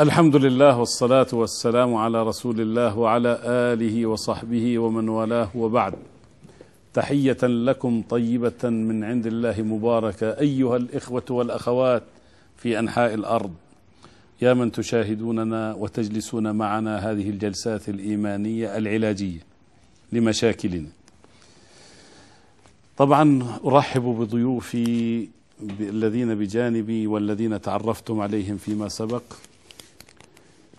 [0.00, 5.94] الحمد لله والصلاة والسلام على رسول الله وعلى آله وصحبه ومن والاه وبعد.
[6.94, 10.26] تحية لكم طيبة من عند الله مباركة.
[10.30, 12.02] أيها الإخوة والأخوات
[12.56, 13.54] في أنحاء الأرض.
[14.42, 19.40] يا من تشاهدوننا وتجلسون معنا هذه الجلسات الإيمانية العلاجية
[20.12, 20.88] لمشاكلنا.
[22.96, 25.28] طبعا أرحب بضيوفي
[25.80, 29.22] الذين بجانبي والذين تعرفتم عليهم فيما سبق.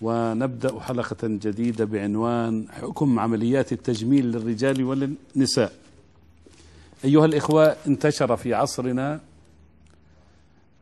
[0.02, 5.72] ونبدأ حلقة جديدة بعنوان حكم عمليات التجميل للرجال والنساء
[7.06, 9.20] أيها الإخوة انتشر في عصرنا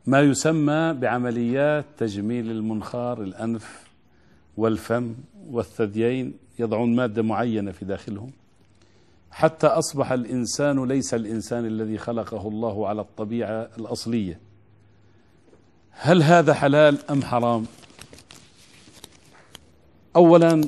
[0.08, 3.84] ما يسمى بعمليات تجميل المنخار الأنف
[4.58, 5.14] والفم
[5.50, 8.32] والثديين يضعون مادة معينة في داخلهم.
[9.32, 14.40] حتى أصبح الإنسان ليس الإنسان الذي خلقه الله على الطبيعة الأصلية.
[15.92, 17.66] هل هذا حلال أم حرام؟
[20.16, 20.68] اولا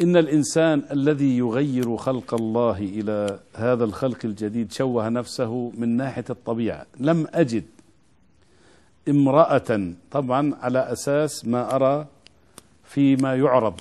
[0.00, 6.86] إن الإنسان الذي يغير خلق الله إلى هذا الخلق الجديد شوه نفسه من ناحية الطبيعة.
[7.00, 7.64] لم أجد
[9.08, 12.06] امرأة طبعا على أساس ما أرى
[12.84, 13.80] فيما يعرض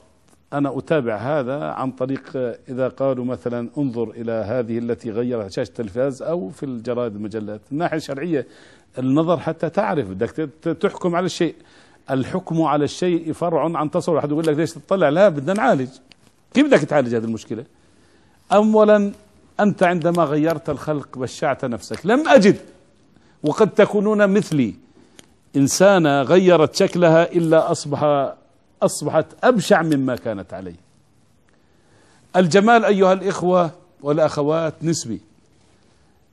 [0.54, 2.38] أنا أتابع هذا عن طريق
[2.70, 7.62] إذا قالوا مثلا انظر إلى هذه التي غيرت شاشة التلفاز أو في الجرائد المجلات.
[7.72, 8.48] الناحية الشرعية
[9.00, 10.50] النظر حتى تعرف بدك
[10.82, 11.56] تحكم على الشيء.
[12.12, 14.20] الحكم على الشيء فرع عن تصور.
[14.20, 15.90] أحد يقول لك ليش تطلع؟ لا بدنا نعالج.
[16.54, 17.64] كيف بدك تعالج هذه المشكلة؟
[18.52, 19.12] اولا
[19.60, 22.06] أنت عندما غيرت الخلق بشعت نفسك.
[22.06, 22.58] لم أجد.
[23.44, 24.76] وقد تكونون مثلي.
[25.56, 28.34] إنسانة غيرت شكلها إلا اصبح
[28.82, 30.76] أصبحت أبشع مما كانت عليه.
[32.36, 35.22] الجمال أيها الإخوة والأخوات نسبي.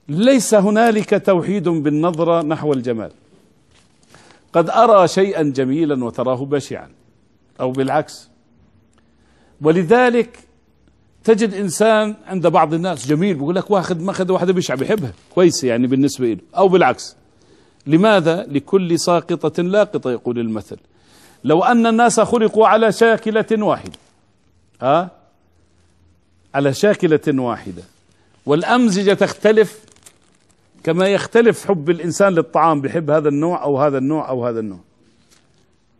[0.08, 3.10] ليس هنالك توحيد بالنظرة نحو الجمال.
[4.52, 6.90] قد أرى شيئا جميلا وتراه بشعا
[7.60, 8.28] أو بالعكس.
[9.60, 10.38] ولذلك
[11.24, 15.12] تجد إنسان عند بعض الناس جميل بيقول لك واخذ ماخذ واحدة بشعة بيحبها.
[15.34, 17.16] كويسة يعني بالنسبة له أو بالعكس.
[17.86, 20.76] لماذا؟ لكل ساقطة لاقطة يقول المثل.
[21.44, 23.98] لو أن الناس خلقوا على شاكلة واحدة.
[24.82, 25.10] ها؟
[26.54, 27.82] على شاكلة واحدة.
[28.46, 29.80] والأمزجة تختلف
[30.84, 34.80] كما يختلف حب الإنسان للطعام بحب هذا النوع أو هذا النوع أو هذا النوع.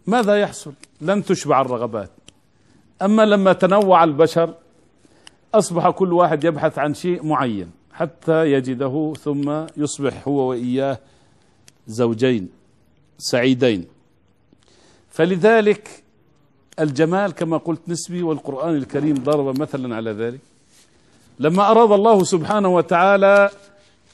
[0.06, 2.10] ماذا يحصل؟ لن تشبع الرغبات.
[3.02, 4.54] أما لما تنوع البشر
[5.54, 10.98] أصبح كل واحد يبحث عن شيء معين حتى يجده ثم يصبح هو وإياه
[11.86, 12.48] زوجين
[13.18, 13.86] سعيدين.
[15.10, 16.02] فلذلك
[16.80, 20.41] الجمال كما قلت نسبي والقرآن الكريم ضرب مثلا على ذلك.
[21.38, 23.50] لما أراد الله سبحانه وتعالى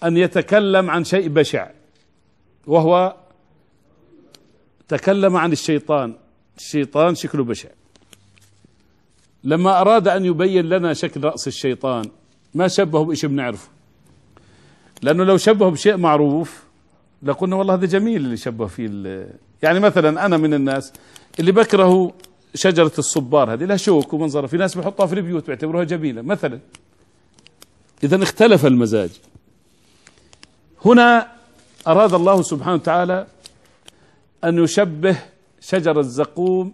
[0.05, 1.71] أن يتكلم عن شيء بشع
[2.67, 3.17] وهو
[4.89, 6.15] تكلم عن الشيطان
[6.57, 7.69] الشيطان شكله بشع.
[9.45, 12.05] لما أراد أن يبين لنا شكل رأس الشيطان
[12.55, 13.69] ما شبهه بشيء بنعرفه؟
[15.03, 16.65] لأنه لو شبهه بشيء معروف
[17.23, 19.29] لقلنا والله هذا جميل اللي شبه فيه
[19.63, 20.93] يعني مثلا أنا من الناس
[21.41, 22.13] اللي بكره
[22.55, 26.59] شجرة الصبار هذه لها شوك ومنظرها في ناس بيحطها في البيوت بيعتبروها جميلة مثلا.
[28.05, 29.11] إذا اختلف المزاج.
[30.85, 31.33] هنا
[31.87, 33.27] أراد الله سبحانه وتعالى
[34.45, 35.17] أن يشبه
[35.61, 36.73] شجر الزقوم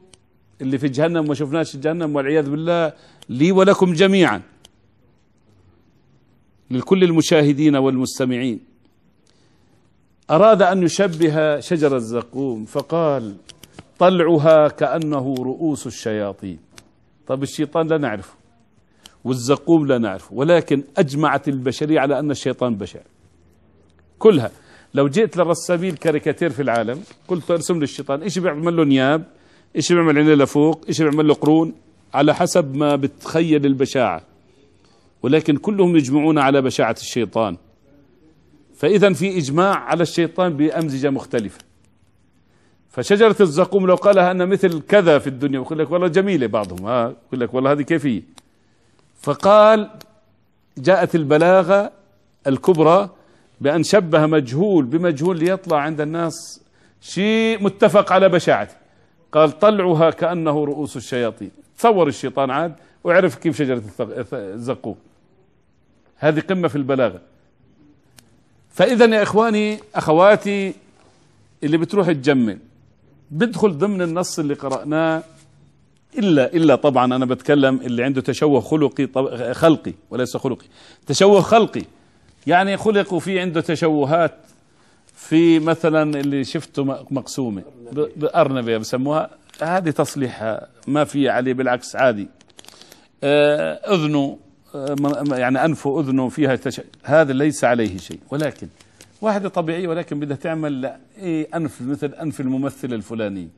[0.60, 2.92] اللي في جهنم وما شفناش جهنم والعياذ بالله
[3.28, 4.42] لي ولكم جميعا.
[6.70, 8.60] لكل المشاهدين والمستمعين.
[10.30, 13.36] أراد أن يشبه شجر الزقوم فقال
[13.98, 16.58] طلعها كأنه رؤوس الشياطين.
[17.26, 18.34] طب الشيطان لا نعرفه
[19.24, 23.00] والزقوم لا نعرفه ولكن أجمعت البشرية على أن الشيطان بشع
[24.22, 24.50] كلها.
[24.94, 29.24] لو جئت للرسامين كاريكاتير في العالم قلت ارسم لي الشيطان إيش بيعمل له نياب
[29.76, 31.74] إيش بيعمل عينيه لفوق إيش بيعمل له قرون
[32.14, 34.22] على حسب ما بتخيل البشاعة.
[35.22, 37.56] ولكن كلهم يجمعون على بشاعة الشيطان.
[38.76, 41.58] فإذا في إجماع على الشيطان بأمزجة مختلفة.
[42.90, 47.14] فشجرة الزقوم لو قالها أن مثل كذا في الدنيا يقول لك والله جميلة بعضهم ها
[47.26, 48.22] يقول لك والله هذه كيفية.
[49.20, 49.90] فقال
[50.78, 51.92] جاءت البلاغة
[52.46, 53.10] الكبرى
[53.62, 56.60] بأن شبه مجهول بمجهول ليطلع عند الناس
[57.00, 58.74] شيء متفق على بشاعته.
[59.32, 61.50] قال طلعها كأنه رؤوس الشياطين.
[61.78, 62.74] تصور الشيطان عاد
[63.04, 63.82] وعرف كيف شجرة
[64.32, 64.96] الزقوم
[66.16, 67.20] هذه قمة في البلاغة.
[68.70, 70.74] فإذا يا إخواني أخواتي
[71.64, 72.58] اللي بتروح تجمل
[73.30, 75.22] بدخل ضمن النص اللي قرأناه.
[76.18, 79.08] إلا إلا طبعا أنا بتكلم اللي عنده تشوه خلقي
[79.54, 80.66] خلقي وليس خلقي.
[81.06, 81.82] تشوه خلقي.
[82.46, 84.34] يعني خلقوا في عنده تشوهات
[85.14, 87.62] في مثلا اللي شفته مقسومة.
[87.92, 89.30] بأرنبة بسموها.
[89.62, 90.68] هذه تصليحها.
[90.86, 92.28] ما في عليه بالعكس عادي.
[93.24, 94.38] آه، أذنه
[94.74, 94.96] آه،
[95.32, 96.80] يعني أنفه أذنه فيها تش...
[97.02, 98.18] هذا ليس عليه شيء.
[98.30, 98.68] ولكن
[99.20, 103.48] واحدة طبيعية ولكن بدها تعمل إيه أنف مثل أنف الممثل الفلاني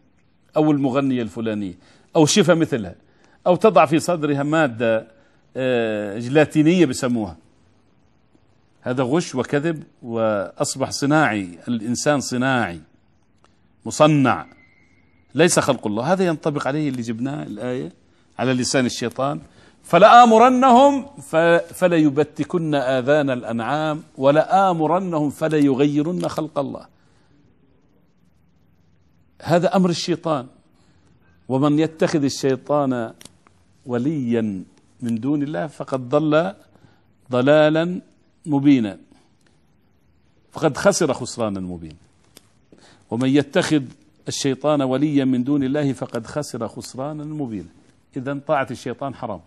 [0.57, 1.75] أو المغنية الفلانية
[2.17, 2.95] أو شفة مثلها
[3.47, 5.07] أو تضع في صدرها مادة
[5.57, 7.37] آه، جلاتينية بسموها.
[8.85, 12.81] هذا غش وكذب وأصبح صناعي الإنسان صناعي
[13.87, 14.47] مصنع
[15.35, 16.13] ليس خلق الله.
[16.13, 17.93] هذا ينطبق عليه اللي جبناه الآية
[18.39, 19.41] على لسان الشيطان.
[19.83, 21.07] فلآمرنهم
[21.75, 26.87] فليبتكن آذان الأنعام ولآمرنهم فليغيرن خلق الله.
[29.43, 30.47] هذا أمر الشيطان.
[31.49, 33.13] ومن يتخذ الشيطان
[33.87, 34.65] وليا
[35.03, 36.55] من دون الله فقد ضل
[37.31, 38.01] ضلالا
[38.47, 38.99] مبينا.
[40.53, 41.95] فقد خسر خسرانا مبينا.
[43.11, 43.83] ومن يتخذ
[44.29, 47.69] الشيطان وليا من دون الله فقد خسر خسرانا مبينا.
[48.17, 49.41] إذا طاعة الشيطان حرام.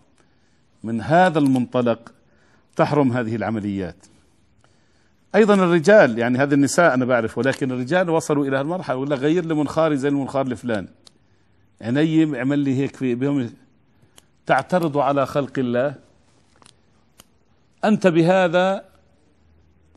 [0.84, 2.12] من هذا المنطلق
[2.76, 3.96] تحرم هذه العمليات.
[5.34, 9.54] أيضا الرجال يعني هذا النساء أنا بعرف ولكن الرجال وصلوا إلى المرحله ولا غير لي
[9.54, 10.88] منخاري زي المنخار الفلاني
[11.80, 13.50] عيني اعمل لي هيك في بهم
[14.46, 15.94] تعترض على خلق الله
[17.84, 18.84] أنت بهذا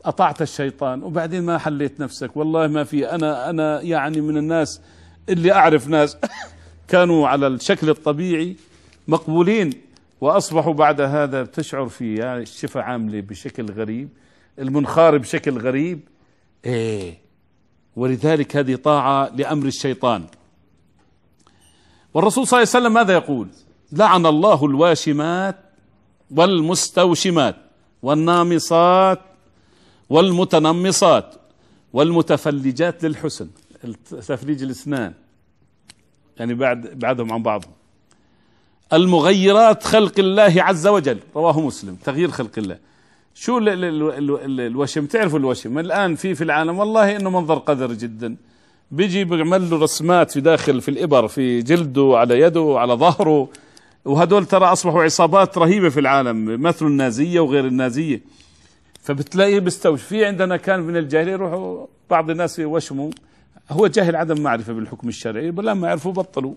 [0.04, 2.36] أطعت الشيطان وبعدين ما حليت نفسك.
[2.36, 4.80] والله ما في أنا أنا يعني من الناس
[5.28, 6.16] اللي أعرف ناس
[6.88, 8.56] كانوا على الشكل الطبيعي
[9.08, 9.72] مقبولين
[10.20, 14.08] وأصبحوا بعد هذا تشعر في يعني الشفا عاملة بشكل غريب
[14.58, 16.00] المنخار بشكل غريب.
[16.64, 17.18] إيه.
[17.96, 20.24] ولذلك هذه طاعة لأمر الشيطان.
[22.14, 23.48] والرسول صلى الله عليه وسلم ماذا يقول؟
[23.92, 25.56] لعن الله الواشمات
[26.30, 27.56] والمستوشمات.
[28.02, 29.20] والنامصات
[30.10, 31.34] والمتنمصات
[31.92, 33.48] والمتفلجات للحسن.
[34.10, 35.12] تفليج الاسنان.
[36.38, 37.72] يعني بعد بعدهم عن بعضهم.
[38.92, 41.18] المغيرات خلق الله عز وجل.
[41.36, 41.94] رواه مسلم.
[42.04, 42.78] تغيير خلق الله.
[43.34, 45.78] شو ال ال ال الوشم؟ تعرفوا الوشم.
[45.78, 48.36] الآن في في العالم والله إنه منظر قذر جدا.
[48.90, 53.48] بيجي بيعمل له رسمات في داخل في الإبر في جلده على يده على ظهره.
[54.04, 58.20] وهدول ترى أصبحوا عصابات رهيبة في العالم مثل النازية وغير النازية.
[59.00, 60.02] فبتلاقيه بيستوش.
[60.02, 63.10] في عندنا كان من الجاهلية يروحوا بعض الناس يوشموا.
[63.70, 66.54] هو جاهل عدم معرفة بالحكم الشرعي لما يعرفوا بطلوا.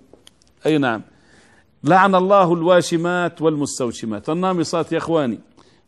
[0.65, 1.01] أي نعم.
[1.83, 4.29] لعن الله الواشمات والمستوشمات.
[4.29, 5.39] النامصات يا إخواني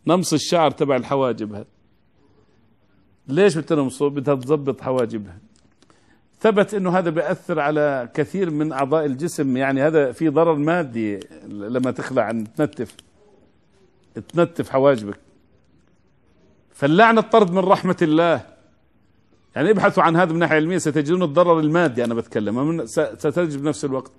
[0.08, 1.66] نمص الشعر تبع الحواجب هذا.
[3.28, 5.38] ليش بتنمصه؟ بدها تظبط حواجبها.
[6.40, 9.58] ثبت إنه هذا بيأثر على كثير من أعضاء الجسم.
[9.58, 12.96] يعني هذا في ضرر مادي لما تخلع تنتف.
[14.34, 15.20] تنتف حواجبك.
[16.74, 18.42] فاللعنة الطرد من رحمة الله.
[19.56, 22.86] يعني ابحثوا عن هذا من ناحية علمية ستجدون الضرر المادي أنا بتكلم.
[22.86, 24.12] ستجد بنفس الوقت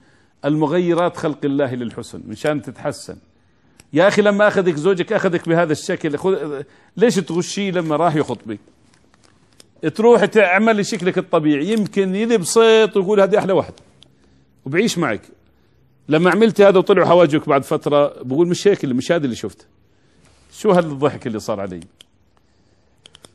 [0.44, 3.16] المغيرات خلق الله للحسن مشان تتحسن.
[3.92, 6.18] يا أخي لما أخذك زوجك أخذك بهذا الشكل
[6.96, 8.58] ليش تغشيه لما راح يخطبك؟
[9.94, 11.66] تروح تعمل شكلك الطبيعي.
[11.66, 13.72] يمكن صيت ويقول هذه أحلى واحد.
[14.64, 15.22] وبعيش معك.
[16.08, 19.64] لما عملت هذا وطلعوا حواجبك بعد فترة بقول مش هيك مش هذا اللي شفته.
[20.52, 21.80] شو هالضحك اللي صار علي؟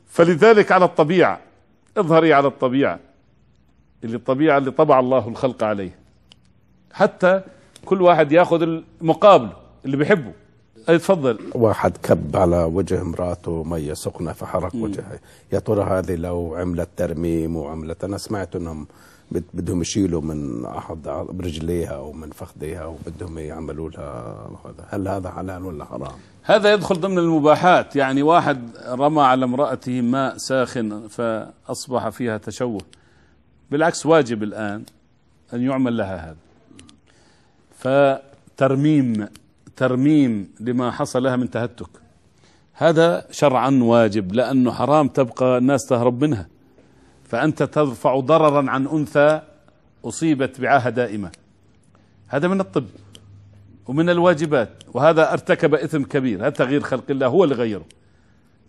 [0.08, 1.40] فلذلك على الطبيعة
[1.96, 3.00] اظهري على الطبيعة.
[4.04, 5.98] اللي الطبيعة اللي طبع الله الخلق عليه.
[6.92, 7.42] حتى
[7.84, 9.48] كل واحد ياخذ المقابل
[9.84, 10.32] اللي بيحبه.
[10.86, 11.38] تفضل.
[11.54, 15.18] واحد كب على وجه امرأته مية سخنة فحرق وجهها
[15.52, 18.86] يا ترى هذه لو عملت ترميم وعملت أنا سمعت إنهم
[19.30, 24.86] بدهم يشيلوا من أحد برجليها أو من فخذيها وبدهم يعملوا لها هذا.
[24.88, 26.12] هل هذا حلال ولا حرام؟
[26.42, 27.96] هذا يدخل ضمن المباحات.
[27.96, 32.80] يعني واحد رمى على امرأته ماء ساخن فأصبح فيها تشوه.
[33.70, 34.84] بالعكس واجب الآن
[35.54, 36.36] أن يعمل لها هذا.
[37.78, 39.28] فترميم
[39.76, 41.88] ترميم لما حصل لها من تهتك.
[42.72, 46.48] هذا شرعا واجب لأنه حرام تبقى الناس تهرب منها.
[47.24, 49.42] فأنت ترفع ضررا عن أنثى
[50.04, 51.30] أصيبت بعاهة دائمة.
[52.28, 52.86] هذا من الطب
[53.86, 56.40] ومن الواجبات وهذا ارتكب إثم كبير.
[56.40, 57.84] هذا تغيير خلق الله هو اللي غيره؟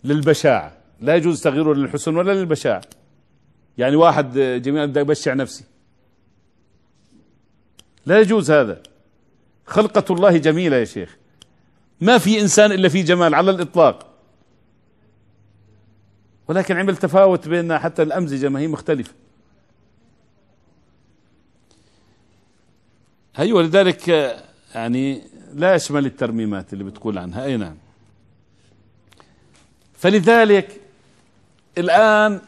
[0.04, 0.72] للبشاعة.
[1.00, 2.82] لا يجوز تغييره للحسن ولا للبشاعة.
[3.78, 5.64] يعني واحد جميل بدي أبشع نفسي.
[8.06, 8.82] لا يجوز هذا.
[9.66, 11.16] خلقة الله جميلة يا شيخ.
[12.00, 14.06] ما في إنسان إلا في جمال على الإطلاق.
[16.48, 19.12] ولكن عمل تفاوت بين حتى الأمزجة ما هي مختلفة.
[23.36, 24.08] هي ولذلك
[24.74, 25.22] يعني
[25.54, 27.44] لا يشمل الترميمات اللي بتقول عنها.
[27.44, 27.76] أي نعم.
[29.98, 30.80] فلذلك
[31.78, 32.40] الآن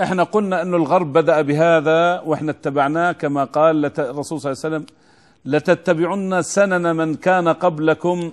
[0.00, 4.86] إحنا قلنا انه الغرب بدأ بهذا وإحنا اتبعناه كما قال الرسول صلى الله عليه وسلم
[5.44, 8.32] لتتبعن سنن من كان قبلكم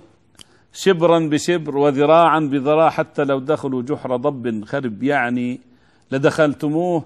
[0.72, 5.02] شبرا بشبر وذراعا بذراع حتى لو دخلوا جحر ضب خرب.
[5.02, 5.60] يعني
[6.12, 7.04] لدخلتموه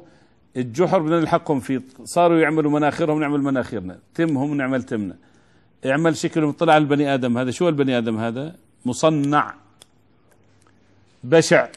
[0.56, 3.98] الجحر بدنا نلحقهم فيه صاروا يعملوا مناخرهم نعمل مناخيرنا.
[4.14, 5.16] تمهم نعمل تمنا.
[5.86, 7.50] اعمل شكلهم طلع البني آدم هذا.
[7.50, 8.54] شو البني آدم هذا؟
[8.86, 9.54] مصنع.
[11.24, 11.68] بشع.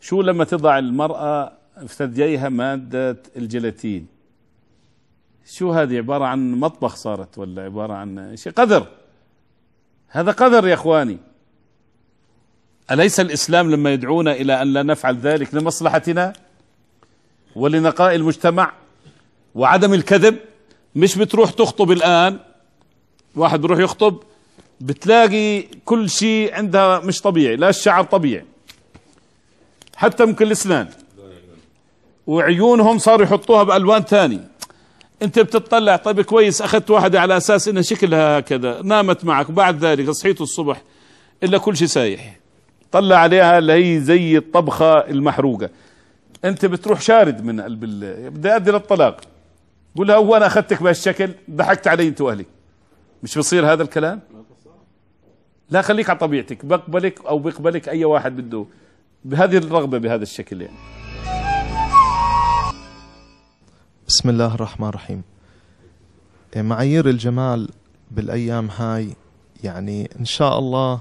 [0.00, 1.52] شو لما تضع المرأة
[1.86, 4.17] في ثدييها مادة الجيلاتين؟
[5.50, 8.86] شو هذه؟ عبارة عن مطبخ صارت ولا عبارة عن شيء؟ قذر.
[10.08, 11.18] هذا قذر يا إخواني.
[12.90, 16.32] أليس الإسلام لما يدعونا إلى أن لا نفعل ذلك لمصلحتنا
[17.56, 18.72] ولنقاء المجتمع
[19.54, 20.38] وعدم الكذب؟
[20.94, 22.38] مش بتروح تخطب الآن؟
[23.36, 24.22] واحد بيروح يخطب
[24.80, 28.44] بتلاقي كل شيء عندها مش طبيعي لا الشعر طبيعي.
[29.96, 30.88] حتى ممكن الإسنان.
[32.26, 34.40] وعيونهم صاروا يحطوها بألوان ثاني
[35.22, 35.96] انت بتطلع.
[35.96, 38.82] طيب كويس أخذت واحدة على أساس إنها شكلها هكذا.
[38.82, 39.50] نامت معك.
[39.50, 40.82] بعد ذلك صحيت الصبح.
[41.42, 42.38] إلا كل شيء سايح.
[42.92, 45.70] طلع عليها اللي هي زي الطبخة المحروقة.
[46.44, 47.80] أنت بتروح شارد من قلب
[48.34, 49.20] بدي ادي للطلاق
[49.96, 51.30] قول لها هو أنا أخذتك بهالشكل.
[51.50, 52.46] ضحكت علي أنت واهلك
[53.22, 54.20] مش بصير هذا الكلام؟
[55.70, 56.64] لا خليك على طبيعتك.
[56.64, 58.66] بقبلك أو بيقبلك أي واحد بده.
[59.24, 60.76] بهذه الرغبة بهذا الشكل يعني.
[64.08, 65.22] بسم الله الرحمن الرحيم.
[66.56, 67.68] معايير الجمال
[68.10, 69.16] بالأيام هاي
[69.64, 71.00] يعني إن شاء الله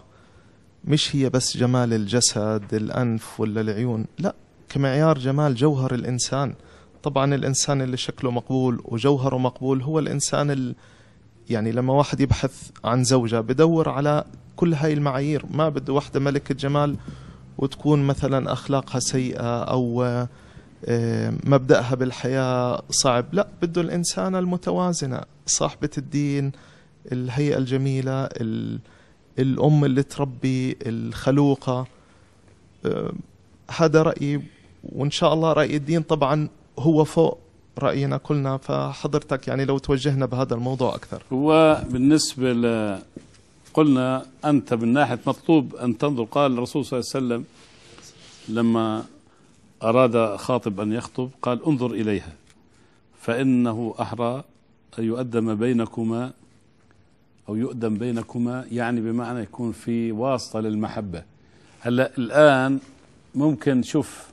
[0.86, 4.36] مش هي بس جمال الجسد الأنف ولا العيون لا
[4.70, 6.54] كمعيار جمال جوهر الإنسان.
[7.04, 10.76] طبعا الإنسان اللي شكله مقبول وجوهره مقبول هو الإنسان ال
[11.50, 14.24] يعني لما واحد يبحث عن زوجة بدور على
[14.56, 15.46] كل هاي المعايير.
[15.52, 16.96] ما بده واحدة ملكة جمال
[17.58, 20.04] وتكون مثلا أخلاقها سيئة أو
[21.44, 23.26] مبدأها بالحياة صعب.
[23.32, 26.52] لا بده الإنسانة المتوازنة صاحبة الدين
[27.12, 28.80] الهيئة الجميلة ال-
[29.40, 31.88] الأم اللي تربي الخلوقة.
[32.86, 33.14] آه،
[33.78, 34.42] هذا رأيي
[34.84, 36.48] وإن شاء الله رأي الدين طبعا
[36.80, 37.40] هو فوق
[37.80, 38.58] رأينا كلنا.
[38.58, 41.24] فحضرتك يعني لو توجهنا بهذا الموضوع أكثر.
[41.34, 42.98] هو بالنسبة ل
[43.74, 46.24] قلنا أنت من ناحية مطلوب أن تنظر.
[46.24, 47.46] قال الرسول صلى الله عليه وسلم
[48.50, 49.04] لما
[49.84, 52.34] أراد خاطب أن يخطب قال انظر إليها
[53.20, 54.44] فإنه أحرى
[55.00, 56.32] أن يؤدم بينكما
[57.50, 61.24] أو يؤدم بينكما يعني بمعنى يكون في واسطة للمحبة.
[61.80, 62.80] هلا الآن
[63.36, 64.28] ممكن شوف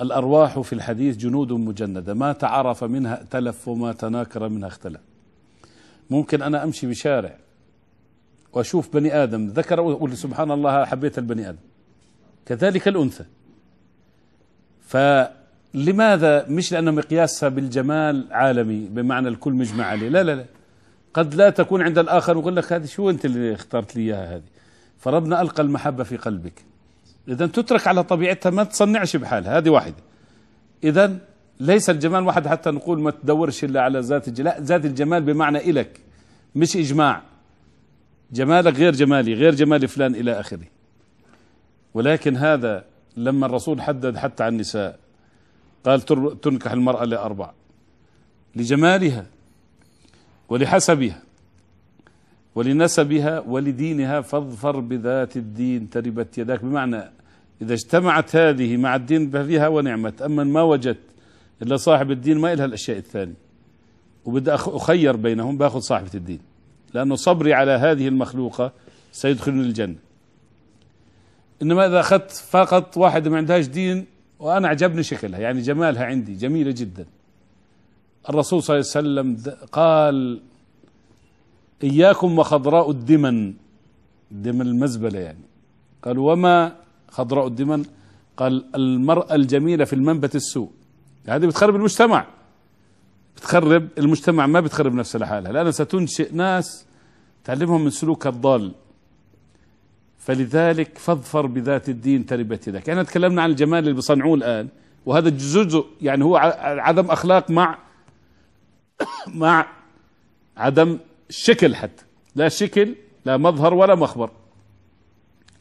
[0.00, 5.00] الأرواح في الحديث جنود مجندة ما تعرف منها ائتلف وما تناكر منها اختلف.
[6.10, 7.36] ممكن أنا أمشي بشارع
[8.52, 11.58] وأشوف بني آدم ذكر أقول سبحان الله حبيت البني آدم.
[12.46, 13.24] كذلك الأنثى.
[14.86, 20.44] فلماذا مش لأنه مقياسها بالجمال عالمي بمعنى الكل مجمع عليه؟ لا لا لا.
[21.14, 24.42] قد لا تكون عند الآخر ويقول لك هذه شو أنت اللي اخترت لي إياها هذه؟
[24.98, 26.64] فربنا ألقى المحبة في قلبك.
[27.28, 29.58] اذا تترك على طبيعتها ما تصنعش بحالها.
[29.58, 29.96] هذه واحدة.
[30.84, 31.18] اذا
[31.60, 35.70] ليس الجمال واحد حتى نقول ما تدورش إلا على ذات الجمال لا ذات الجمال بمعنى
[35.70, 36.00] إلك
[36.54, 37.22] مش إجماع.
[38.32, 40.66] جمالك غير جمالي غير جمال فلان إلى آخره.
[41.94, 42.84] ولكن هذا
[43.16, 44.98] لما الرسول حدد حتى عن النساء
[45.84, 46.00] قال
[46.40, 47.52] تنكح المرأة لأربع
[48.56, 49.26] لجمالها
[50.48, 51.22] ولحسبها
[52.54, 56.64] ولنسبها ولدينها فاظفر بذات الدين تربت يداك.
[56.64, 57.02] بمعنى
[57.62, 61.00] إذا اجتمعت هذه مع الدين فيها ونعمت أما ما وجدت
[61.62, 63.34] إلا صاحب الدين ما إلها الأشياء الثانية.
[64.24, 66.40] وبدي أخ- أخير بينهم بأخذ صاحبة الدين
[66.94, 68.72] لأنه صبري على هذه المخلوقة
[69.12, 69.96] سيدخلني الجنة.
[71.62, 74.06] إنما إذا أخذت فقط واحدة ما عندهاش دين
[74.38, 77.06] وأنا عجبني شكلها يعني جمالها عندي جميلة جدا.
[78.28, 80.40] الرسول صلى الله عليه وسلم قال
[81.82, 83.54] إياكم وخضراء الدمن.
[84.30, 85.44] دمن المزبلة يعني.
[86.02, 86.76] قال وما
[87.08, 87.84] خضراء الدمن؟
[88.36, 90.70] قال المرأة الجميلة في المنبت السوء.
[91.26, 92.26] هذه بتخرب المجتمع.
[93.36, 95.52] بتخرب المجتمع ما بتخرب نفسها لحالها.
[95.52, 96.86] لأنها ستنشئ ناس
[97.44, 98.72] تعلمهم من سلوكها الضال.
[100.26, 102.88] فلذلك فاظفر بذات الدين تربت يدك.
[102.88, 104.68] يعني تكلمنا عن الجمال اللي بيصنعوه الآن
[105.06, 107.78] وهذا جزء يعني هو عدم أخلاق مع
[109.34, 109.66] مع
[110.56, 110.98] عدم
[111.30, 112.04] شكل حتى.
[112.34, 114.30] لا شكل لا مظهر ولا مخبر.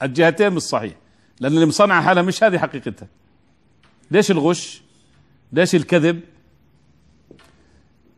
[0.02, 0.94] الجهتين مش صحيح.
[1.40, 3.08] لأن اللي مصنع حالها مش هذه حقيقتها.
[4.12, 4.82] ليش الغش؟
[5.54, 6.20] ليش الكذب؟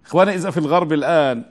[0.05, 1.45] إخواني إذا في الغرب الآن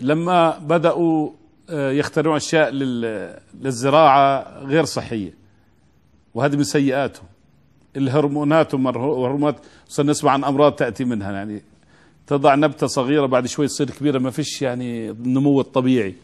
[0.00, 1.30] لما بدأوا
[1.72, 5.34] يخترعون أشياء لل- للزراعة غير صحية.
[6.34, 7.24] وهذه من سيئاتهم.
[7.96, 9.56] الهرمونات وهرمونات
[9.88, 11.32] صرنا نسمع عن أمراض تأتي منها.
[11.32, 11.62] يعني
[12.26, 16.14] تضع نبتة صغيرة بعد شوي تصير كبيرة ما فيش يعني النمو الطبيعي.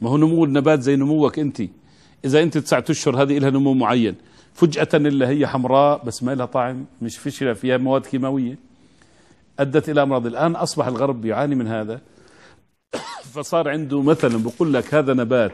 [0.00, 1.62] ما هو نمو النبات زي نموك أنت.
[2.24, 4.14] إذا أنت تسعة أشهر هذه لها نمو معين.
[4.54, 8.58] فجأة اللي هي حمراء بس ما لها طعم مش فيش فيها مواد كيماوية.
[9.58, 10.26] أدت إلى أمراض.
[10.26, 12.00] الآن أصبح الغرب يعاني من هذا.
[13.34, 15.52] فصار عنده مثلا بقول لك هذا نبات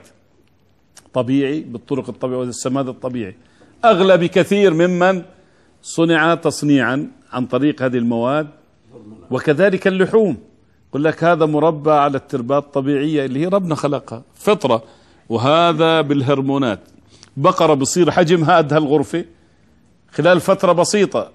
[1.15, 3.37] طبيعي بالطرق الطبيعية والسماد الطبيعي.
[3.85, 5.23] أغلى بكثير ممن
[5.83, 8.49] صنع تصنيعا عن طريق هذه المواد
[9.31, 10.37] وكذلك اللحوم.
[10.89, 14.23] يقول لك هذا مربى على التربات الطبيعية اللي هي ربنا خلقها.
[14.35, 14.83] فطرة.
[15.29, 16.81] وهذا بالهرمونات.
[17.37, 19.25] بقرة بصير حجمها قد هالغرفة
[20.13, 21.31] خلال فترة بسيطة.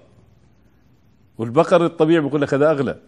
[1.38, 2.98] والبقر الطبيعي بقول لك هذا أغلى.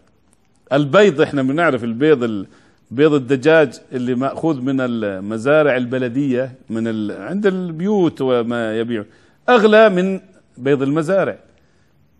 [0.72, 2.46] البيض إحنا بنعرف البيض
[2.90, 7.22] بيض الدجاج اللي مأخوذ من المزارع البلدية من ال...
[7.22, 9.04] عند البيوت وما يبيع.
[9.48, 10.20] أغلى من
[10.58, 11.38] بيض المزارع.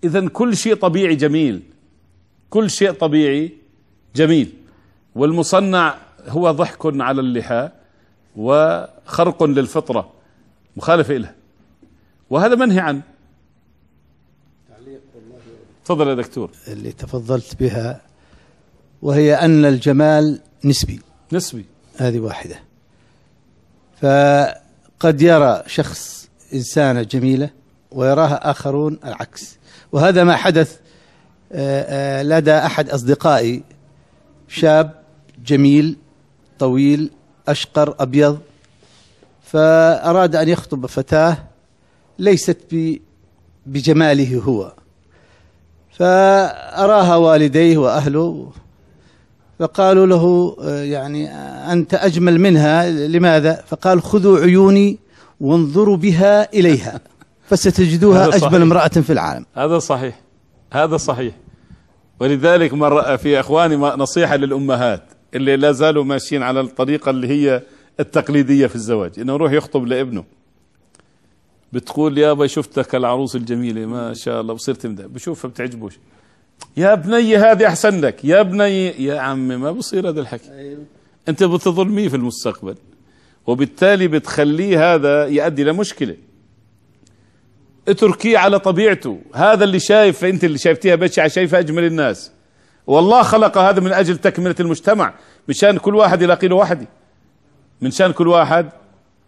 [0.04, 1.62] إذا كل شيء طبيعي جميل.
[2.50, 3.52] كل شيء طبيعي
[4.16, 4.52] جميل.
[5.14, 5.94] والمصنع
[6.28, 7.70] هو ضحك على اللحى
[8.36, 10.12] وخرق للفطرة
[10.76, 11.34] مخالفة لها
[12.30, 13.02] وهذا منهي عنه.
[15.84, 16.50] تفضل يا دكتور.
[16.68, 18.00] اللي تفضلت بها
[19.02, 21.00] وهي أن الجمال نسبي.
[21.32, 21.64] نسبي.
[21.96, 22.60] هذه واحدة.
[24.02, 27.50] فقد يرى شخص إنسانة جميلة
[27.90, 29.56] ويراها آخرون العكس.
[29.92, 30.76] وهذا ما حدث
[31.52, 33.62] آه، آه، لدى أحد أصدقائي
[34.48, 35.02] شاب
[35.46, 35.96] جميل
[36.58, 37.10] طويل
[37.48, 38.38] أشقر أبيض.
[39.42, 41.36] فأراد أن يخطب فتاة
[42.18, 42.58] ليست
[43.66, 44.72] بجماله هو.
[45.98, 48.52] فأراها والديه وأهله
[49.58, 51.30] فقالوا له آه، يعني
[51.72, 54.98] أنت أجمل منها لماذا؟ فقال خذوا عيوني
[55.40, 57.00] وانظروا بها إليها
[57.48, 59.46] فستجدوها أجمل امرأة في العالم.
[59.54, 60.20] هذا صحيح.
[60.72, 61.34] هذا صحيح.
[62.20, 65.02] ولذلك مر في إخواني نصيحة للأمهات
[65.34, 67.62] اللي لا زالوا ماشيين على الطريقة اللي هي
[68.00, 70.24] التقليدية في الزواج إنه يروح يخطب لابنه.
[71.72, 75.98] بتقول يابا شفتك العروس الجميلة ما شاء الله بصير تمدح بشوفها بتعجبوش.
[76.78, 78.24] يا بني هذه أحسن لك.
[78.24, 80.76] يا بني يا عمي ما بصير هذا الحكي.
[81.28, 82.74] أنت بتظلميه في المستقبل
[83.46, 86.16] وبالتالي بتخليه هذا يؤدي لمشكله
[87.88, 89.18] اتركيه على طبيعته.
[89.34, 92.32] هذا اللي شايف أنت اللي شايفتيها بشعة شايفة أجمل الناس.
[92.86, 95.14] والله خلق هذا من أجل تكملة المجتمع.
[95.48, 96.86] مشان كل واحد يلاقي له وحدي.
[97.80, 98.68] من شان كل واحد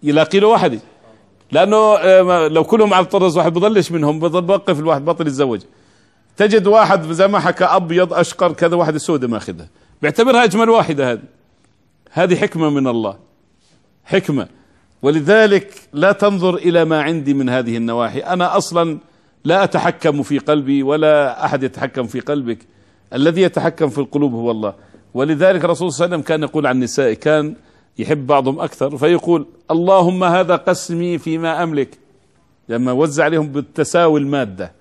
[0.03, 0.81] يلاقي له وحدي.
[1.53, 5.61] لأنه آه، لو كلهم على الطرز واحد بضلش منهم بضل بوقف الواحد بطل يتزوج.
[6.41, 9.69] تجد واحد زي ما حكى أبيض أشقر كذا واحد سوداء ماخذها.
[10.03, 11.23] بيعتبرها اجمل واحدة هذه.
[12.11, 13.17] هذه حكمة من الله.
[14.05, 14.49] حكمة.
[15.03, 18.19] ولذلك لا تنظر إلى ما عندي من هذه النواحي.
[18.19, 18.99] أنا أصلا
[19.45, 22.59] لا أتحكم في قلبي ولا أحد يتحكم في قلبك.
[23.15, 24.75] الذي يتحكم في القلوب هو الله.
[25.15, 27.55] ولذلك الرسول صلى الله عليه وسلم كان يقول عن النساء كان
[27.99, 31.99] يحب بعضهم أكثر فيقول اللهم هذا قسمي فيما أملك.
[32.69, 34.80] لما وزع عليهم بالتساوي المادة.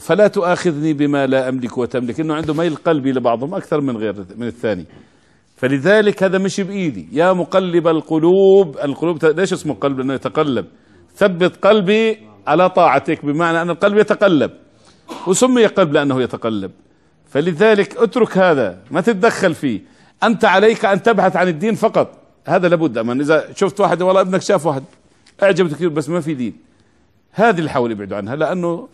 [0.00, 2.20] فلا تؤاخذني بما لا أملك وتملك.
[2.20, 4.84] إنه عنده ميل قلبي لبعضهم أكثر من غير من الثاني.
[5.56, 7.08] فلذلك هذا مش بإيدي.
[7.12, 10.66] يا مقلب القلوب القلوب ليش اسمه قلب؟ لأنه يتقلب.
[11.14, 14.50] ثبت قلبي على طاعتك بمعنى أن القلب يتقلب.
[15.26, 16.70] وسمي قلب لأنه يتقلب.
[17.28, 19.80] فلذلك اترك هذا ما تتدخل فيه.
[20.22, 22.18] أنت عليك أن تبحث عن الدين فقط.
[22.46, 24.82] هذا لابد اما إذا شفت واحد والله ابنك شاف واحد
[25.42, 26.56] اعجبته كثير بس ما في دين.
[27.32, 28.88] هذه اللي حاول يبعدوا عنها لأنه آه،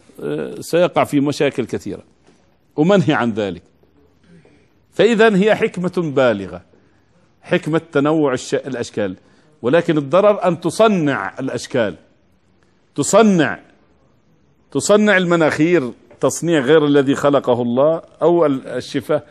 [0.61, 2.03] سيقع في مشاكل كثيرة.
[2.77, 3.63] ومنهي عن ذلك.
[4.93, 6.63] فإذا هي حكمة بالغة.
[7.43, 9.17] حكمة تنوع الأشكال.
[9.63, 11.95] ولكن الضرر أن تصنع الأشكال.
[12.95, 13.59] تصنع.
[14.73, 19.23] تصنع المناخير تصنيع غير الذي خلقه الله أو الشفاة.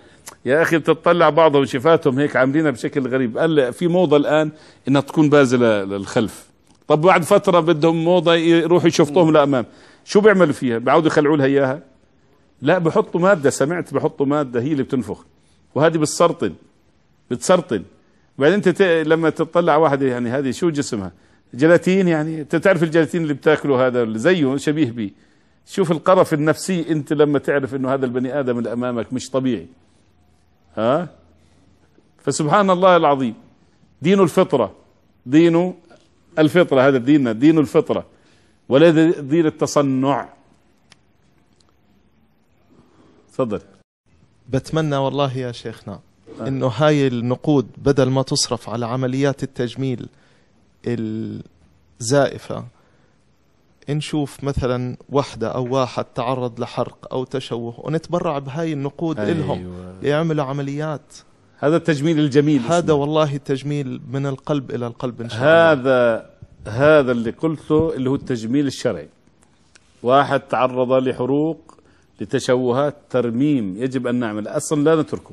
[0.46, 3.38] يا أخي تطلع بعضهم شفاتهم هيك عاملينها بشكل غريب.
[3.38, 4.52] قال في موضة الآن
[4.88, 6.46] إنها تكون بازلة للخلف.
[6.88, 9.65] طب بعد فترة بدهم موضة يروحوا يشفطوهم لأمام.
[10.06, 11.82] شو بيعملوا فيها؟ بيعودوا يخلعوا لها إياها؟
[12.62, 15.26] لا بحطوا مادة سمعت بحطوا مادة هي اللي بتنفخ.
[15.76, 16.54] وهذه بتسرطن
[17.32, 17.84] بتسرطن.
[18.38, 21.12] بعدين انت لما تطلع واحدة يعني هذه شو جسمها؟
[21.54, 25.12] جلاتين يعني؟ أنت تعرف الجلاتين اللي بتاكله هذا اللي زيه شبيه به
[25.66, 29.68] شوف القرف النفسي أنت لما تعرف إنه هذا البني آدم اللي أمامك مش طبيعي.
[30.78, 31.10] ها؟
[32.24, 33.34] فسبحان الله العظيم.
[34.02, 34.76] دين الفطرة.
[35.26, 35.74] دين
[36.40, 38.06] الفطرة هذا ديننا دين الفطرة.
[38.72, 40.30] ولا دين التصنع
[43.34, 43.62] تفضل
[44.50, 46.00] بتمنى والله يا شيخنا
[46.42, 50.08] إنه هاي النقود بدل ما تصرف على عمليات التجميل
[52.02, 52.66] الزائفة
[53.90, 59.32] نشوف مثلا وحدة أو واحد تعرض لحرق أو تشوه ونتبرع بهاي النقود أيوة.
[59.32, 61.14] إلهم يعملوا عمليات
[61.58, 62.94] هذا التجميل الجميل هذا اسمه.
[62.94, 66.31] والله تجميل من القلب إلى القلب إن شاء الله هذا
[66.67, 69.10] هذا اللي قلته اللي هو التجميل الشرعي.
[70.04, 71.78] واحد تعرض لحروق
[72.21, 73.78] لتشوهات ترميم.
[73.78, 74.47] يجب أن نعمل.
[74.47, 75.32] أصلا لا نتركه.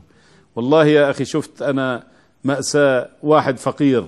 [0.56, 2.02] والله يا أخي شفت أنا
[2.44, 4.06] مأساة واحد فقير.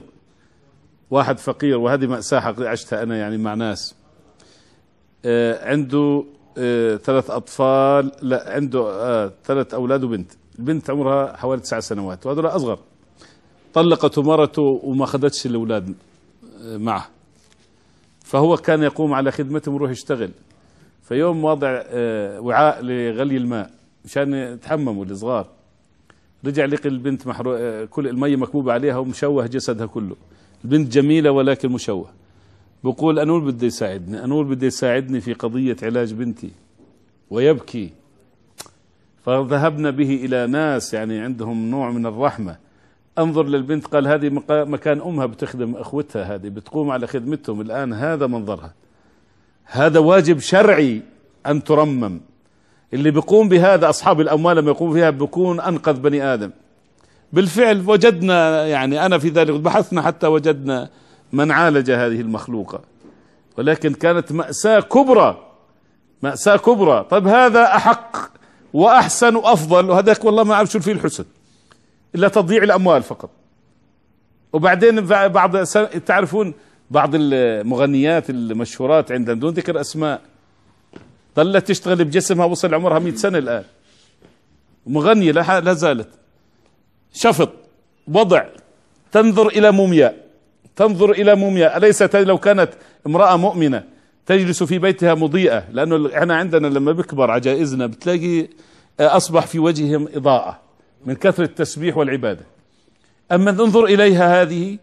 [1.11, 3.95] واحد فقير وهذه مأساة عشتها أنا يعني مع ناس.
[5.25, 6.25] آه، عنده
[6.59, 8.13] آه، ثلاث أطفال.
[8.23, 10.33] لا عنده آه، ثلاث أولاد وبنت.
[10.59, 12.79] البنت عمرها حوالي تسع سنوات وهذول أصغر.
[13.75, 15.95] طلقته مرته وما أخذتش الأولاد.
[16.61, 17.09] معه.
[18.25, 20.31] فهو كان يقوم على خدمتهم يروح يشتغل.
[21.03, 23.71] فيوم واضع آه، وعاء لغلي الماء
[24.05, 25.47] مشان يتحمموا الصغار
[26.45, 27.55] رجع لقي البنت محرو...
[27.55, 30.17] آه، كل المية مكبوبة عليها ومشوه جسدها كله.
[30.65, 32.11] البنت جميلة ولكن مشوه.
[32.85, 36.51] بقول أنول بده يساعدني؟ أنول بده يساعدني في قضية علاج بنتي؟
[37.31, 37.91] ويبكي.
[39.25, 42.57] فذهبنا به إلى ناس يعني عندهم نوع من الرحمة.
[43.19, 47.61] انظر للبنت قال هذه مكان أمها بتخدم أخوتها هذه بتقوم على خدمتهم.
[47.61, 48.75] الآن هذا منظرها.
[49.65, 51.03] هذا واجب شرعي
[51.47, 52.21] أن ترمم.
[52.95, 56.51] اللي بيقوم بهذا أصحاب الأموال لما يقوم فيها بيكون أنقذ بني آدم.
[57.33, 60.89] بالفعل وجدنا يعني أنا في ذلك بحثنا حتى وجدنا
[61.33, 62.81] من عالج هذه المخلوقة.
[63.59, 65.47] ولكن كانت مأساة كبرى
[66.23, 67.07] مأساة كبرى.
[67.11, 68.17] طيب هذا أحق
[68.73, 71.25] وأحسن وأفضل وهذاك والله ما أعرف شو فيه الحسن
[72.15, 73.31] إلا تضييع الأموال فقط.
[74.53, 75.57] وبعدين بعض
[76.07, 76.55] تعرفون
[76.91, 80.21] بعض المغنيات المشهورات عندنا بدون ذكر أسماء.
[81.37, 83.65] ظلت تشتغل بجسمها وصل عمرها 100 سنة الآن.
[84.87, 86.09] مغنية لا زالت.
[87.13, 87.53] شفط
[88.09, 88.45] وضع
[89.13, 90.27] تنظر إلى مومياء.
[90.77, 91.77] تنظر إلى مومياء.
[91.77, 92.71] أليس لو كانت
[93.07, 93.85] امرأة مؤمنة
[94.27, 98.49] تجلس في بيتها مضيئة؟ لأنه إحنا عندنا لما بكبر عجائزنا بتلاقي
[99.01, 100.61] أصبح في وجههم إضاءة.
[101.07, 102.45] من كثرة التسبيح والعبادة.
[103.33, 104.79] أما انظر إليها هذه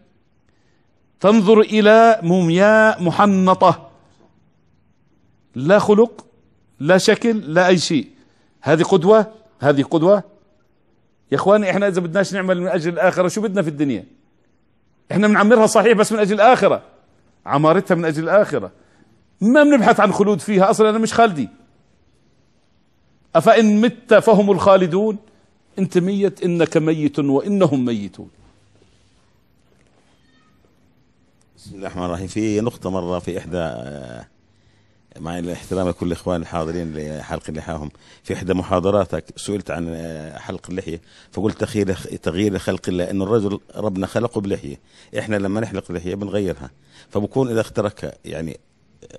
[1.20, 3.90] تنظر إلى مومياء محنطة.
[5.54, 6.26] لا خلق
[6.80, 8.08] لا شكل لا أي شيء.
[8.60, 9.26] هذه قدوة
[9.60, 10.22] هذه قدوة.
[11.32, 14.04] يا إخواني إحنا إذا بدناش نعمل من أجل الآخرة شو بدنا في الدنيا؟
[15.12, 16.82] إحنا بنعمرها صحيح بس من أجل الآخرة.
[17.46, 18.72] عمارتها من أجل الآخرة.
[19.40, 21.48] ما بنبحث عن خلود فيها أصلا أنا مش خالدي.
[23.34, 25.18] أفإن مت فهم الخالدون؟
[25.78, 28.30] أنت ميت إنك ميت وإنهم ميتون.
[31.56, 32.26] بسم الله الرحمن الرحيم.
[32.26, 33.58] في نقطة مرة في إحدى
[35.20, 37.90] مع الاحترام لكل الإخوان الحاضرين لحلق لحاهم
[38.22, 39.94] في إحدى محاضراتك سئلت عن
[40.36, 41.00] حلق اللحية
[41.32, 44.80] فقلت تغيير تغيير خلق الله إنه الرجل ربنا خلقه بلحية.
[45.18, 46.70] إحنا لما نحلق اللحية بنغيرها
[47.10, 48.60] فبكون إذا اختركها يعني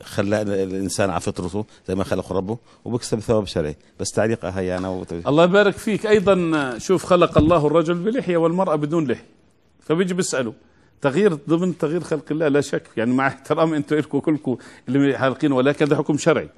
[0.04, 3.76] خلى الإنسان على فطرته زي ما خلقه ربه وبكسب ثواب شرعي.
[4.00, 5.14] بس تعليقها هي أنا وت...
[5.14, 6.06] الله يبارك فيك.
[6.06, 9.26] أيضا شوف خلق الله الرجل بلحية والمرأة بدون لحية.
[9.82, 10.54] فبيجي بيساله
[11.02, 12.84] تغيير ضمن تغيير خلق الله لا شك.
[12.98, 14.58] يعني مع احترام أنتم لكم كلكم
[14.90, 16.50] اللي حالقين ولكن هذا حكم شرعي.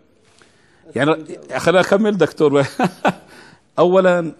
[0.95, 1.25] يعني
[1.57, 2.65] خليني أكمل دكتور.
[3.79, 4.31] اولا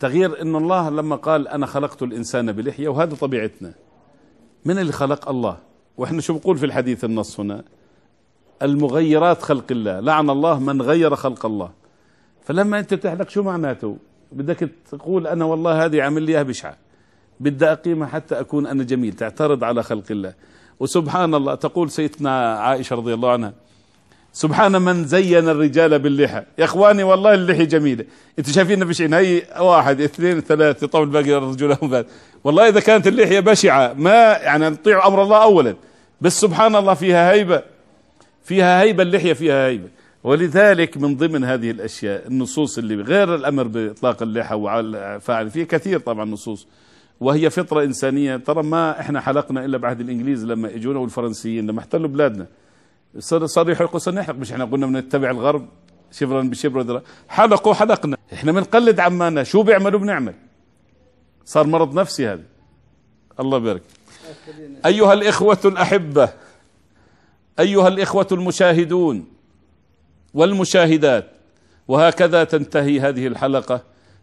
[0.00, 3.72] تغيير إن الله لما قال أنا خلقت الإنسان بلحية وهذا طبيعتنا.
[4.64, 5.58] من اللي خلق الله؟
[5.96, 7.64] وإحنا شو بقول في الحديث النص هنا؟
[8.62, 10.00] المغيرات خلق الله.
[10.00, 11.70] لعن الله من غير خلق الله.
[12.44, 13.96] فلما أنت تحلق شو معناته؟
[14.32, 16.76] بدك تقول أنا والله هذه عامل لي إياها بشعة.
[17.40, 20.34] بدي اقيمها حتى أكون أنا جميل تعترض على خلق الله.
[20.80, 23.52] وسبحان الله تقول سيدنا عائشة رضي الله عنها
[24.32, 26.42] سبحان من زين الرجال باللحى.
[26.58, 28.04] يا إخواني والله اللحية جميلة.
[28.38, 32.04] أنتوا شايفين بشعين هي واحد اثنين ثلاثة طول باقي رجلهم
[32.44, 35.74] والله إذا كانت اللحية بشعة ما يعني نطيع أمر الله اولا.
[36.20, 37.73] بس سبحان الله فيها هيبة.
[38.44, 39.88] فيها هيبة اللحية فيها هيبة.
[40.24, 45.98] ولذلك من ضمن هذه الأشياء النصوص اللي غير الأمر بإطلاق اللحى وعلى فاعل فيه كثير
[45.98, 46.66] طبعا نصوص.
[47.20, 48.36] وهي فطرة إنسانية.
[48.36, 52.46] ترى ما إحنا حلقنا إلا بعهد الإنجليز لما إجونا والفرنسيين لما احتلوا بلادنا.
[53.18, 54.36] صار صار يحلقوا صار نحلق.
[54.36, 55.68] مش إحنا قلنا بنتبع الغرب؟
[56.12, 58.16] شبرا بشبر حلقوا حلقنا.
[58.32, 59.42] إحنا بنقلد عمانا.
[59.42, 60.34] شو بيعملوا؟ بنعمل.
[61.44, 62.42] صار مرض نفسي هذا.
[63.40, 63.82] الله يبارك.
[64.86, 66.28] أيها الإخوة الأحبة
[67.60, 69.24] أيها الإخوة المشاهدون
[70.34, 71.30] والمشاهدات
[71.88, 73.82] وهكذا تنتهي هذه الحلقة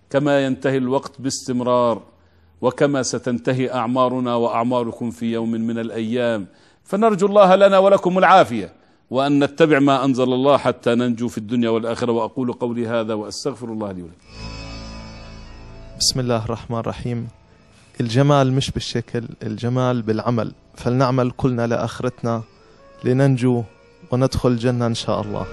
[0.09, 2.01] كما ينتهي الوقت باستمرار
[2.61, 6.47] وكما ستنتهي أعمارنا وأعماركم في يوم من الأيام.
[6.83, 8.73] فنرجو الله لنا ولكم العافية
[9.09, 12.11] وأن نتبع ما أنزل الله حتى ننجو في الدنيا والآخرة.
[12.11, 14.15] وأقول قولي هذا وأستغفر الله لي ولكم.
[15.99, 17.27] بسم الله الرحمن الرحيم.
[18.01, 20.51] الجمال مش بالشكل الجمال بالعمل.
[20.75, 22.43] فلنعمل كلنا لآخرتنا.
[23.03, 23.63] لننجو
[24.11, 25.45] وندخل الجنة إن شاء الله.